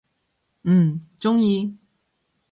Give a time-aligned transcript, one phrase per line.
[0.63, 1.77] 嗯，中意！